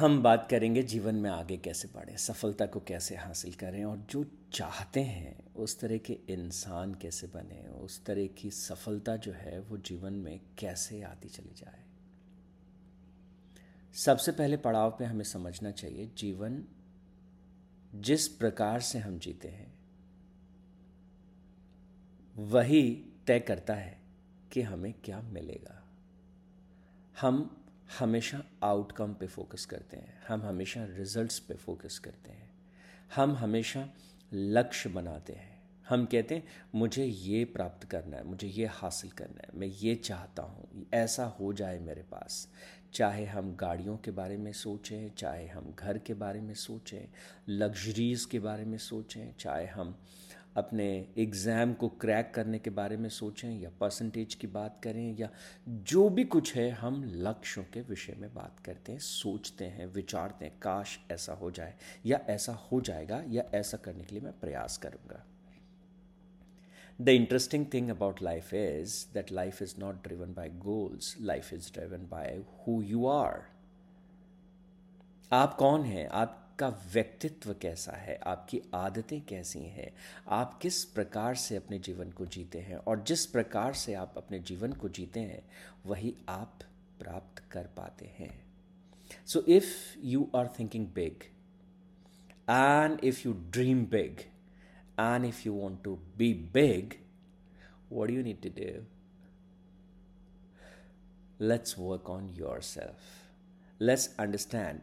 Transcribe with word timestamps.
हम 0.00 0.22
बात 0.22 0.46
करेंगे 0.50 0.82
जीवन 0.82 1.14
में 1.14 1.28
आगे 1.30 1.56
कैसे 1.56 1.88
बढ़ें, 1.88 2.16
सफलता 2.16 2.66
को 2.66 2.80
कैसे 2.80 3.16
हासिल 3.16 3.54
करें 3.54 3.84
और 3.84 3.96
जो 4.10 4.24
चाहते 4.52 5.00
हैं, 5.00 5.54
उस 5.54 5.80
तरह 5.80 5.98
के 5.98 6.12
इंसान 6.28 6.94
कैसे 6.94 7.26
बने, 7.26 7.68
उस 7.68 8.04
तरह 8.04 8.26
की 8.26 8.50
सफलता 8.50 9.16
जो 9.16 9.32
है 9.32 9.58
वो 9.60 9.76
जीवन 9.76 10.12
में 10.12 10.40
कैसे 10.58 11.02
आती 11.02 11.28
चली 11.28 11.54
जाए। 11.56 11.84
सबसे 13.94 14.32
पहले 14.32 14.56
पड़ाव 14.56 14.90
पे 14.90 15.04
हमें 15.04 15.24
समझना 15.24 15.70
चाहिए, 15.70 16.10
जीवन 16.18 16.64
जिस 17.94 18.28
प्रकार 18.28 18.80
से 18.80 18.98
हम 18.98 19.18
जीते 19.18 19.48
हैं, 19.48 19.72
वही 22.36 23.04
तय 23.26 23.40
करता 23.40 23.74
है 23.74 23.98
कि 24.52 24.62
हमें 24.62 24.92
क्या 25.04 25.20
मिलेगा। 25.20 25.82
हम 27.20 27.59
हमेशा 27.98 28.42
आउटकम 28.62 29.14
पे 29.14 29.26
फोकस 29.26 29.64
करते 29.64 29.96
हैं। 29.96 30.22
हम 30.28 30.42
हमेशा 30.42 30.84
रिजल्ट्स 30.84 31.38
पे 31.38 31.54
फोकस 31.54 31.98
करते 31.98 32.30
हैं। 32.30 32.50
हम 33.14 33.34
हमेशा 33.34 33.88
लक्ष्य 34.32 34.90
बनाते 34.90 35.32
हैं। 35.32 35.62
हम 35.88 36.04
कहते 36.04 36.34
हैं, 36.34 36.44
मुझे 36.74 37.04
ये 37.04 37.44
प्राप्त 37.44 37.86
करना 37.86 38.16
है, 38.16 38.24
मुझे 38.24 38.48
ये 38.48 38.66
हासिल 38.66 39.10
करना 39.10 39.42
है, 39.42 39.48
मैं 39.54 39.66
ये 39.66 39.94
चाहता 39.94 40.42
हूँ, 40.42 40.86
ऐसा 40.94 41.24
हो 41.24 41.52
जाए 41.52 41.78
मेरे 41.78 42.02
पास। 42.02 42.48
चाहे 42.92 43.24
हम 43.26 43.56
गाड़ियों 43.56 43.96
के 43.96 44.10
बारे 44.10 44.36
में 44.36 44.52
सोचें, 44.52 45.14
चाहे 45.14 45.48
हम 45.48 45.74
घर 45.78 45.98
के 45.98 46.14
बारे 46.14 46.40
में 46.40 46.54
सोचें 46.54 47.08
लग्जरीज़ 47.48 48.26
के 48.28 48.38
बारे 48.38 48.64
में 48.64 48.78
सोचें, 48.78 49.34
चाहे 49.38 49.66
हम 49.66 49.98
अपने 50.56 51.08
एग्ज़ाम 51.18 51.72
को 51.74 51.88
क्रैक 51.88 52.32
करने 52.34 52.58
के 52.58 52.70
बारे 52.70 52.96
में 52.96 53.08
सोचें, 53.08 53.60
या 53.60 53.70
परसेंटेज 53.80 54.34
की 54.34 54.46
बात 54.46 54.80
करें, 54.84 55.16
या 55.18 55.28
जो 55.68 56.08
भी 56.08 56.24
कुछ 56.24 56.54
है, 56.56 56.70
हम 56.70 57.02
लक्ष्यों 57.04 57.64
के 57.64 57.80
विषय 57.80 58.14
में 58.18 58.34
बात 58.34 58.60
करते 58.60 58.92
हैं, 58.92 58.98
सोचते 58.98 59.64
हैं, 59.64 59.86
विचारते 59.86 60.44
हैं, 60.44 60.58
काश 60.62 60.98
ऐसा 61.10 61.32
हो 61.32 61.50
जाए, 61.50 61.74
या 62.06 62.20
ऐसा 62.28 62.52
हो 62.52 62.80
जाएगा, 62.80 63.22
या 63.28 63.44
ऐसा 63.54 63.76
करने 63.76 64.04
के 64.04 64.14
लिए 64.14 64.24
मैं 64.24 64.32
प्रयास 64.40 64.76
करूँगा। 64.76 65.24
The 67.00 67.08
interesting 67.08 67.66
thing 67.74 67.90
about 67.90 68.22
life 68.22 68.54
is 68.54 69.06
that 69.14 69.32
life 69.32 69.62
is 69.62 69.74
not 69.78 70.02
driven 70.04 70.34
by 70.34 70.48
goals 70.48 71.16
life 71.20 71.52
is 71.52 71.72
driven 71.72 72.08
by 72.10 72.42
who 72.58 72.82
you 72.82 73.06
are 73.06 73.42
आप 75.32 75.54
कौन 75.54 75.84
हैं? 75.84 76.08
आप 76.08 76.49
आपका 76.62 76.90
व्यक्तित्व 76.92 77.54
कैसा 77.54 77.92
है? 77.92 78.18
आपकी 78.26 78.60
आदतें 78.74 79.20
कैसी 79.20 79.58
हैं? 79.58 79.90
आप 80.28 80.58
किस 80.62 80.84
प्रकार 80.84 81.34
से 81.34 81.56
अपने 81.56 81.78
जीवन 81.78 82.10
को 82.10 82.26
जीते 82.26 82.58
हैं? 82.58 82.76
और 82.76 83.02
जिस 83.02 83.26
प्रकार 83.26 83.74
से 83.74 83.94
आप 83.94 84.14
अपने 84.16 84.38
जीवन 84.38 84.72
को 84.72 84.88
जीते 84.88 85.20
हैं, 85.20 85.42
वही 85.86 86.14
आप 86.28 86.58
प्राप्त 86.98 87.42
कर 87.50 87.66
पाते 87.66 88.06
हैं। 88.18 88.44
So 89.26 89.40
if 89.48 89.98
you 89.98 90.30
are 90.34 90.48
thinking 90.58 90.86
big 90.86 91.24
and 92.50 93.00
if 93.04 93.28
you 93.28 93.32
dream 93.32 93.84
big 93.86 94.20
and 95.00 95.24
if 95.24 95.42
you 95.46 95.52
want 95.52 95.82
to 95.82 95.96
be 96.16 96.34
big 96.34 96.94
what 97.92 98.10
you 98.10 98.22
need 98.22 98.42
to 98.42 98.48
do 98.48 98.84
let's 101.46 101.78
work 101.78 102.10
on 102.10 102.28
yourself 102.62 102.98
let's 103.82 104.16
understand 104.18 104.80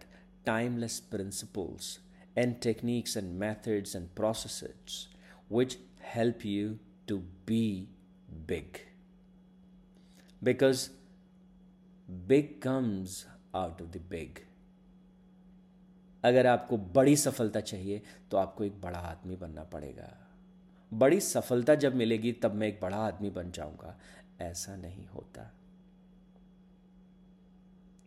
timeless 0.50 1.00
principles 1.14 2.00
and 2.36 2.62
techniques 2.62 3.16
and 3.16 3.38
methods 3.40 3.96
and 3.96 4.14
processes 4.16 5.08
which 5.50 5.78
help 6.00 6.46
you 6.46 6.80
to 7.08 7.24
be 7.46 7.88
big. 8.46 8.82
Because 10.42 10.90
big 12.28 12.62
comes 12.62 13.26
out 13.54 13.82
of 13.82 13.92
the 13.92 14.04
big. 14.16 14.44
अगर 16.24 16.48
आपको 16.48 16.78
बड़ी 16.96 17.16
सफलता 17.16 17.60
चाहिए 17.60 18.02
तो 18.32 18.38
आपको 18.38 18.64
एक 18.64 18.80
बड़ा 18.82 19.00
आदमी 19.00 19.36
बनना 19.36 19.64
पड़ेगा 19.74 20.08
बड़ी 20.92 21.20
सफलता 21.22 21.76
जब 21.84 21.96
मिलेगी 21.96 22.32
तब 22.44 22.54
मैं 22.54 22.68
एक 22.68 22.80
बड़ा 22.82 22.98
आदमी 22.98 23.30
बन 23.38 23.52
जाऊँगा 23.52 23.96
ऐसा 24.42 24.76
नहीं 24.76 25.06
होता 25.08 25.52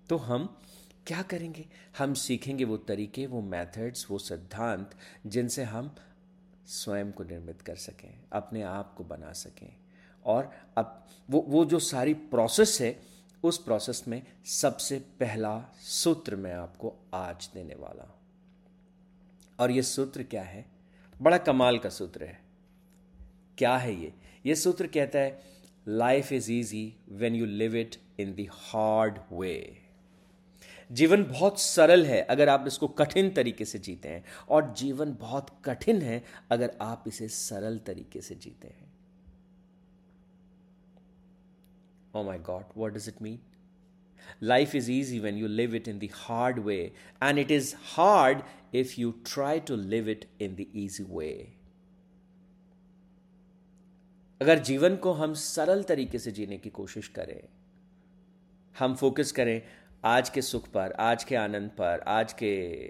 तो 0.08 0.16
हम 0.16 0.48
क्या 1.06 1.22
करेंगे? 1.22 1.68
हम 1.98 2.14
सीखेंगे 2.14 2.64
वो 2.64 2.76
तरीके, 2.76 3.26
वो 3.26 3.40
मेथड्स 3.40 4.10
वो 4.10 4.18
सिद्धांत, 4.18 4.90
जिनसे 5.26 5.64
हम 5.64 5.96
स्वयं 6.66 7.12
को 7.12 7.24
निर्मित 7.24 7.62
कर 7.62 7.76
सकें, 7.76 8.20
अपने 8.32 8.62
आप 8.62 8.94
को 8.94 9.04
बना 9.04 9.32
सकें। 9.32 9.76
और 10.24 10.54
अब 10.76 11.06
वो 11.30 11.44
वो 11.48 11.64
जो 11.64 11.78
सारी 11.78 12.14
प्रोसेस 12.14 12.78
है, 12.80 13.02
उस 13.44 13.64
प्रोसेस 13.64 14.04
में 14.08 14.22
सबसे 14.44 14.98
पहला 14.98 15.64
सूत्र 15.80 16.36
मैं 16.36 16.54
आपको 16.54 16.94
आज 17.14 17.50
देने 17.54 17.74
वाला 17.74 18.02
हूँ। 18.02 18.14
और 19.58 19.70
ये 19.70 19.82
सूत्र 19.82 20.22
क्या 20.22 20.42
है? 20.42 20.66
बड़ा 21.22 21.38
कमाल 21.38 21.78
का 21.78 21.88
सूत्र 21.88 22.24
है। 22.24 22.40
क्या 23.58 23.76
है 23.76 24.00
ये? 24.00 24.14
ये 24.46 24.54
सूत्र 24.54 24.86
कहता 24.86 25.18
है 25.18 25.42
life 25.88 26.32
is 26.32 26.52
easy 26.52 26.96
when 27.08 27.34
you 27.34 27.46
live 27.46 27.76
it 27.76 27.96
in 28.18 28.32
the 28.32 28.46
hard 28.52 29.18
way 29.32 29.82
जीवन 30.90 31.24
बहुत 31.24 31.60
सरल 31.60 32.04
है 32.06 32.20
अगर 32.22 32.48
आप 32.48 32.64
इसको 32.66 32.88
कठिन 32.88 33.30
तरीके 33.30 33.64
से 33.64 33.78
जीते 33.78 34.08
हैं। 34.08 34.24
और 34.48 34.72
जीवन 34.78 35.16
बहुत 35.20 35.50
कठिन 35.64 36.02
है 36.02 36.22
अगर 36.50 36.76
आप 36.82 37.04
इसे 37.08 37.28
सरल 37.28 37.78
तरीके 37.86 38.20
से 38.20 38.34
जीते 38.34 38.68
हैं। 38.68 38.88
ओ 42.14 42.22
my 42.24 42.38
God 42.38 42.64
what 42.76 42.94
does 42.94 43.08
it 43.08 43.22
mean 43.22 43.38
life 44.42 44.74
is 44.74 44.90
easy 44.90 45.18
when 45.20 45.36
you 45.36 45.48
live 45.48 45.74
it 45.74 45.88
in 45.88 45.98
the 45.98 46.08
hard 46.14 46.58
way 46.58 46.80
and 47.22 47.38
it 47.38 47.50
is 47.50 47.74
hard 47.94 48.42
if 48.74 49.00
you 49.00 49.10
try 49.26 49.60
to 49.60 49.76
live 49.76 50.08
it 50.08 50.28
in 50.40 50.54
the 50.54 50.66
easy 50.76 51.04
way 51.10 51.32
अगर 54.40 54.58
जीवन 54.58 54.96
को 54.96 55.12
हम 55.12 55.34
सरल 55.34 55.82
तरीके 55.82 56.18
से 56.18 56.30
जीने 56.30 56.58
की 56.58 56.70
कोशिश 56.70 57.08
करें, 57.08 57.40
हम 58.74 58.94
फोकस 58.94 59.32
करें 59.32 59.60
आज 60.04 60.30
के 60.30 60.42
सुख 60.42 60.68
पर, 60.68 60.92
आज 60.92 61.24
के 61.24 61.36
आनंद 61.36 61.70
पर, 61.70 62.00
आज 62.00 62.32
के 62.32 62.80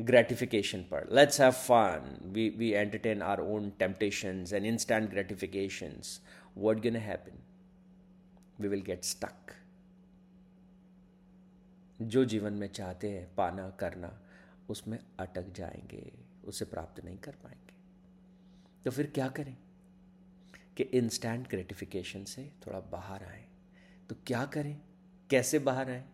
ग्रेटिफिकेशन 0.00 0.82
पर. 0.82 1.08
Let's 1.12 1.40
have 1.40 1.50
fun 1.50 2.20
we 2.22 2.48
we 2.48 2.70
entertain 2.70 3.22
our 3.22 3.40
own 3.40 3.70
temptations 3.70 4.52
and 4.52 4.66
instant 4.66 5.10
gratifications 5.10 6.20
what 6.56 6.76
gonna 6.76 6.98
happen 6.98 7.38
we 8.60 8.68
will 8.68 8.82
get 8.82 9.04
stuck 9.04 9.54
जो 12.02 12.24
जीवन 12.24 12.52
में 12.52 12.68
चाहते 12.68 13.10
हैं, 13.10 13.34
पाना, 13.34 13.70
करना, 13.70 14.20
उसमें 14.68 14.98
अटक 15.18 15.52
जाएँगे. 15.52 16.12
उसे 16.44 16.64
प्राप्त 16.64 17.04
नहीं 17.04 17.18
कर 17.18 17.32
पाएँगे. 17.32 17.72
तो 18.84 18.90
फिर 18.90 19.06
क्या 19.06 19.28
करें? 19.28 19.56
कि 20.76 20.82
इंस्टेंट 20.82 21.48
ग्रेटिफिकेशन 21.48 22.24
से 22.24 22.52
थोड़ा 22.66 22.80
बाहर 22.80 23.24
आए. 23.24 23.44
तो 24.08 24.16
क्या 24.26 24.44
करें? 24.44 24.80
कैसे 25.30 25.58
बाहर 25.58 25.90
आए? 25.90 26.04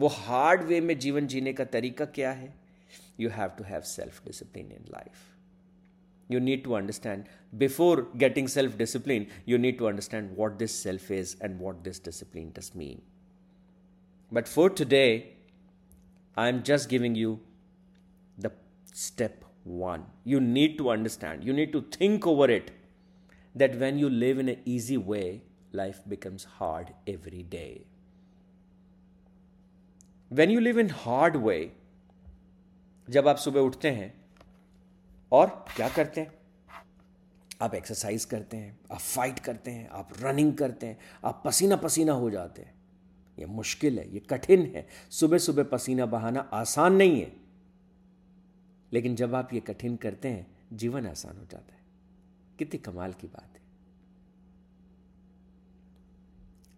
वो 0.00 0.08
हार्ड 0.08 0.62
वे 0.68 0.80
में 0.80 0.98
जीवन 0.98 1.26
जीने 1.26 1.52
का 1.52 1.64
तरीका 1.76 2.04
क्या 2.18 2.32
है 2.32 2.54
you 3.20 3.28
have 3.30 3.48
to 3.58 3.64
have 3.64 3.80
self 3.96 4.24
discipline 4.26 4.72
in 4.72 4.84
life 4.92 5.28
you 6.32 6.40
need 6.46 6.60
to 6.64 6.74
understand 6.78 7.30
before 7.60 7.94
getting 8.22 8.48
self 8.52 8.74
discipline 8.80 9.24
you 9.52 9.58
need 9.62 9.78
to 9.78 9.86
understand 9.88 10.36
what 10.40 10.58
this 10.62 10.76
self 10.84 11.10
is 11.16 11.32
and 11.46 11.62
what 11.66 11.80
this 11.86 11.98
discipline 12.08 12.52
does 12.58 12.68
mean 12.82 13.00
but 14.38 14.50
for 14.52 14.66
today 14.82 15.08
i'm 16.44 16.62
just 16.70 16.88
giving 16.94 17.16
you 17.22 17.32
the 18.46 18.52
step 19.04 19.44
1 19.64 20.06
you 20.34 20.40
need 20.40 20.78
to 20.82 20.90
understand 20.96 21.50
you 21.50 21.56
need 21.60 21.72
to 21.78 21.82
think 21.98 22.30
over 22.34 22.48
it 22.58 22.70
that 23.62 23.78
when 23.84 23.98
you 24.04 24.10
live 24.24 24.44
in 24.44 24.54
an 24.56 24.74
easy 24.76 25.00
way 25.12 25.26
life 25.82 26.02
becomes 26.14 26.46
hard 26.60 26.94
every 27.16 27.42
day 27.58 27.72
when 30.32 30.50
you 30.50 30.60
live 30.60 30.78
in 30.78 30.90
hard 30.90 31.36
way 31.36 31.76
जब 33.10 33.28
आप 33.28 33.36
सुबह 33.36 33.60
उठते 33.60 33.90
हैं, 33.90 34.24
और 35.32 35.64
क्या 35.76 35.88
करते 35.88 36.20
हैं? 36.20 36.32
आप 37.62 37.74
एक्सरसाइज 37.74 38.24
करते 38.24 38.56
हैं, 38.56 38.80
आप 38.92 38.98
फाइट 38.98 39.38
करते 39.38 39.70
हैं, 39.70 39.88
आप 39.88 40.08
रनिंग 40.20 40.54
करते 40.54 40.86
हैं, 40.86 40.98
आप 41.24 41.42
पसीना 41.46 41.76
पसीना 41.76 42.12
हो 42.12 42.30
जाते 42.30 42.62
हैं। 42.62 42.74
ये 43.38 43.46
मुश्किल 43.46 43.98
है, 43.98 44.12
ये 44.12 44.20
कठिन 44.20 44.72
है। 44.76 44.86
सुबह 45.10 45.38
सुबह 45.38 45.64
पसीना 45.64 46.06
बहाना 46.06 46.40
आसान 46.40 46.94
नहीं 46.94 47.20
है। 47.20 47.36
लेकिन 48.92 49.16
जब 49.16 49.34
आप 49.34 49.52
ये 49.52 49.60
कठिन 49.60 49.96
करते 49.96 50.28
हैं, 50.28 50.58
जीवन 50.72 51.06
आसान 51.06 51.38
हो 51.38 51.44
जाता 51.44 51.74
है। 51.74 51.80
कितनी 52.58 52.78
कमाल 52.78 53.12
की 53.12 53.26
बात 53.26 53.50
है। 53.54 53.60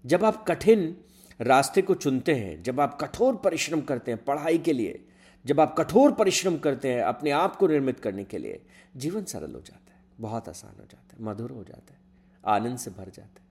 जब 0.06 0.24
आप 0.24 0.44
कठिन 0.48 1.04
रास्ते 1.40 1.82
को 1.82 1.94
चुनते 1.94 2.34
हैं, 2.34 2.62
जब 2.62 2.80
आप 2.80 2.98
कठोर 3.00 3.36
परिश्रम 3.36 3.80
करते 3.80 4.10
हैं 4.10 4.24
पढ़ाई 4.24 4.58
के 4.58 4.72
लिए, 4.72 5.04
जब 5.44 5.60
आप 5.60 5.74
कठोर 5.78 6.12
परिश्रम 6.12 6.56
करते 6.58 6.92
हैं 6.92 7.02
अपने 7.02 7.30
आप 7.30 7.56
को 7.56 7.66
निर्मित 7.66 8.00
करने 8.00 8.24
के 8.24 8.38
लिए, 8.38 8.62
जीवन 8.96 9.24
सरल 9.24 9.54
हो 9.54 9.60
जाता 9.60 9.92
है, 9.92 10.00
बहुत 10.20 10.48
आसान 10.48 10.74
हो 10.80 10.84
जाता 10.84 11.16
है, 11.16 11.24
मधुर 11.24 11.50
हो 11.50 11.64
जाता 11.64 11.94
है, 11.94 12.00
आनंद 12.44 12.78
से 12.78 12.90
भर 12.90 13.08
जाता 13.08 13.42
है। 13.42 13.50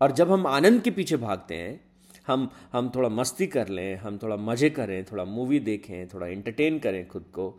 और 0.00 0.12
जब 0.12 0.32
हम 0.32 0.46
आनंद 0.46 0.82
के 0.82 0.90
पीछे 0.90 1.16
भागते 1.16 1.54
हैं, 1.54 1.80
हम 2.26 2.50
हम 2.72 2.90
थोड़ा 2.94 3.08
मस्ती 3.08 3.46
कर 3.46 3.68
लें, 3.68 3.96
हम 3.96 4.18
थोड़ा 4.18 4.36
मज़े 4.36 4.70
करें, 4.70 5.04
थोड़ा 5.04 5.24
मूवी 5.24 5.60
देखें, 5.60 6.08
थोड़ा 6.08 6.26
इंटरटेन 6.26 6.78
करें 6.78 7.06
खुद 7.08 7.24
को, 7.34 7.58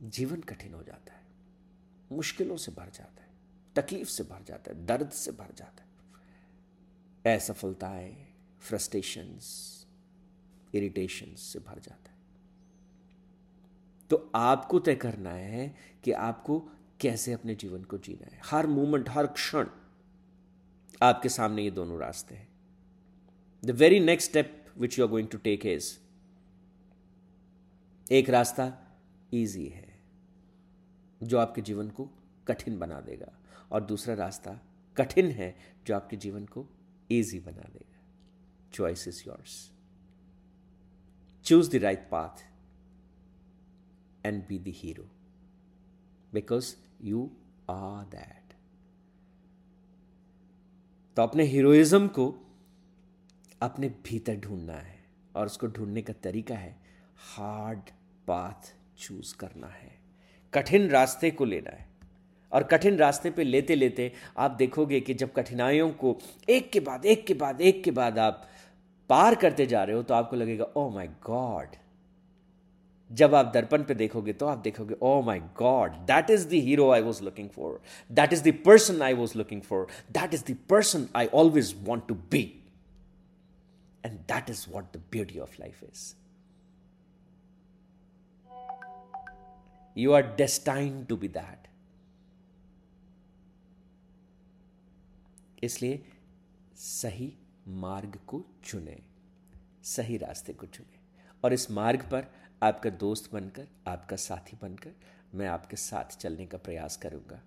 जीवन 0.00 0.40
कठिन 0.40 0.74
हो 0.74 0.82
जाता 0.82 1.12
है, 1.12 1.20
मुश्किलों 2.12 2.56
से 2.56 2.72
भर 2.72 2.90
जाता 2.94 3.22
है, 3.22 3.28
तकलीफ़ 3.76 4.08
से 4.08 4.24
भर 4.24 4.44
जाता 4.46 4.70
है, 4.70 4.86
दर्द 4.86 5.10
से 5.10 5.32
भर 5.32 5.54
जाता 5.56 5.82
है। 5.82 5.85
असफलताएँ 7.26 8.26
फ्रस्ट्रेशंस 8.60 9.46
इरिटेशंस 10.74 11.40
से 11.40 11.58
भर 11.58 11.78
जाता 11.78 12.10
है। 12.10 12.16
तो 14.10 14.30
आपको 14.34 14.78
तय 14.78 14.94
करना 14.94 15.30
है 15.30 15.76
कि 16.04 16.12
आपको 16.12 16.58
कैसे 17.00 17.32
अपने 17.32 17.54
जीवन 17.54 17.82
को 17.82 17.98
जीना 17.98 18.34
है। 18.34 18.40
हर 18.44 18.66
मोमेंट 18.66 19.08
हर 19.08 19.26
क्षण 19.26 19.68
आपके 21.02 21.28
सामने 21.28 21.62
ये 21.62 21.70
दोनों 21.70 21.98
रास्ते 21.98 22.34
हैं। 22.34 22.48
The 23.64 23.70
very 23.70 24.00
next 24.00 24.30
step 24.30 24.66
which 24.78 24.98
you 24.98 25.04
are 25.04 25.10
going 25.10 25.28
to 25.28 25.38
take 25.38 25.66
is 25.66 25.92
एक 28.12 28.30
रास्ता 28.30 28.72
इजी 29.32 29.66
है, 29.66 30.00
जो 31.22 31.38
आपके 31.38 31.62
जीवन 31.62 31.88
को 31.90 32.08
कठिन 32.48 32.78
बना 32.78 33.00
देगा। 33.00 33.32
और 33.72 33.84
दूसरा 33.84 34.14
रास्ता 34.14 34.60
कठिन 34.96 35.30
है, 35.30 35.56
जो 35.86 35.96
आपके 35.96 36.16
जीवन 36.16 36.44
को 36.46 36.66
इजी 37.10 37.40
बना 37.40 37.68
देगा 37.72 38.00
choice 38.72 39.08
is 39.08 39.22
yours 39.26 39.72
choose 41.44 41.70
the 41.70 41.82
right 41.82 42.08
path 42.10 42.44
and 44.26 44.46
be 44.46 44.58
the 44.58 44.64
hero 44.66 45.08
because 46.34 46.76
you 47.02 47.30
are 47.70 48.04
that 48.04 48.54
तो 51.16 51.22
अपने 51.22 51.42
हीरोइज्म 51.42 52.08
को 52.08 52.42
अपने 53.62 53.88
भीतर 53.88 54.36
ढूंढना 54.36 54.72
है 54.72 55.04
और 55.36 55.46
उसको 55.46 55.66
ढूँढने 55.66 56.02
का 56.02 56.12
तरीका 56.12 56.54
है 56.54 56.80
हार्ड 57.16 57.80
पाथ 58.26 58.74
चूज़ 58.98 59.36
करना 59.36 59.66
है। 59.66 59.98
कठिन 60.54 60.88
रास्ते 60.88 61.30
को 61.30 61.44
लेना 61.44 61.70
है। 61.70 61.95
और 62.52 62.62
कठिन 62.62 62.96
रास्ते 62.96 63.30
पे 63.30 63.44
लेते 63.44 63.74
लेते 63.74 64.12
आप 64.38 64.50
देखोगे 64.58 65.00
कि 65.00 65.14
जब 65.14 65.32
कठिनाइयों 65.32 65.90
को 65.92 66.16
एक 66.48 66.70
के 66.72 66.80
बाद, 66.80 67.04
एक 67.06 67.26
के 67.26 67.34
बाद, 67.34 67.60
एक 67.60 67.82
के 67.84 67.90
बाद 67.90 68.18
आप 68.18 68.46
पार 69.10 69.34
करते 69.34 69.66
जा 69.66 69.82
रहे 69.84 69.96
हो 69.96 70.02
तो 70.02 70.14
आपको 70.14 70.36
लगेगा 70.36 70.64
ओ 70.76 70.88
माई 70.90 71.08
गॉड 71.26 71.76
जब 73.10 73.34
आप 73.34 73.50
दर्पण 73.54 73.82
पे 73.84 73.94
देखोगे 73.94 74.32
तो 74.32 74.46
आप 74.46 74.58
देखोगे 74.58 74.94
ओ 75.02 75.20
my 75.22 75.40
God 75.58 75.92
that 76.06 76.30
is 76.30 76.46
the 76.48 76.62
hero 76.68 76.90
I 76.90 77.00
was 77.00 77.22
looking 77.24 77.48
for 77.50 77.80
that 78.10 78.32
is 78.32 78.42
the 78.48 78.52
person 78.66 79.02
I 79.02 79.14
was 79.14 79.36
looking 79.38 79.62
for 79.62 79.86
that 80.12 80.34
is 80.34 80.44
the 80.52 80.56
person 80.70 81.08
I 81.16 81.26
always 81.34 81.74
want 81.84 82.06
to 82.08 82.14
be 82.30 82.42
and 84.04 84.18
that 84.32 84.50
is 84.50 84.66
what 84.70 84.96
the 84.96 85.02
beauty 85.12 85.38
of 85.38 85.56
life 85.60 85.84
is 85.84 86.14
you 89.96 90.12
are 90.12 90.34
destine 90.36 91.04
to 91.04 91.16
be 91.16 91.28
that 91.28 91.68
इसलिए 95.66 96.04
सही 96.76 97.36
मार्ग 97.68 98.18
को 98.26 98.44
चुने, 98.64 99.02
सही 99.82 100.16
रास्ते 100.16 100.52
को 100.52 100.66
चुने। 100.66 100.98
और 101.44 101.52
इस 101.52 101.70
मार्ग 101.70 102.02
पर 102.02 102.26
आपका 102.62 102.90
दोस्त 102.90 103.32
बनकर, 103.32 103.68
आपका 103.86 104.16
साथी 104.16 104.58
बनकर 104.62 104.92
मैं 105.34 105.46
आपके 105.46 105.76
साथ 105.76 106.16
चलने 106.16 106.46
का 106.46 106.58
प्रयास 106.58 106.96
करूँगा। 106.96 107.42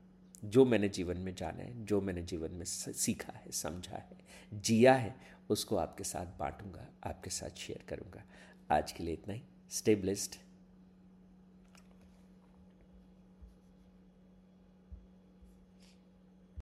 जो 0.46 0.66
मैंने 0.66 0.90
जीवन 0.90 1.18
में 1.18 1.36
जाना 1.36 1.64
है, 1.64 1.86
जो 1.86 2.02
मैंने 2.02 2.22
जीवन 2.22 2.52
में 2.52 2.66
सीखा 2.66 3.34
है, 3.34 3.52
समझा 3.52 3.96
है, 3.96 4.18
जिया 4.54 4.94
है, 4.94 5.16
उसको 5.50 5.76
आपके 5.76 6.04
साथ 6.04 6.38
बांटूँगा, 6.40 6.88
आपके 7.04 7.30
साथ 7.30 7.58
शेयर 7.58 7.86
करूँगा। 7.90 8.24
आज 8.72 8.92
के 8.92 9.04
लिए 9.04 9.14
इतना 9.14 9.34
ही। 9.34 9.42
Stay 9.70 9.96
blessed 9.96 10.36